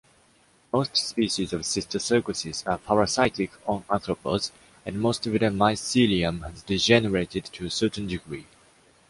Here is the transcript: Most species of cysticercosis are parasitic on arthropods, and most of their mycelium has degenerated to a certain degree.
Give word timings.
Most 0.73 0.97
species 0.97 1.53
of 1.53 1.61
cysticercosis 1.61 2.67
are 2.67 2.79
parasitic 2.79 3.51
on 3.67 3.83
arthropods, 3.83 4.49
and 4.83 4.99
most 4.99 5.27
of 5.27 5.33
their 5.33 5.51
mycelium 5.51 6.41
has 6.43 6.63
degenerated 6.63 7.45
to 7.53 7.67
a 7.67 7.69
certain 7.69 8.07
degree. 8.07 8.47